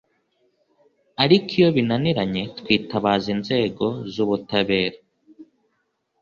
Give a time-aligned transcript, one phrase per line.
[1.23, 4.97] ariko iyo binaniranye twitabaza inzego z’ubutabera”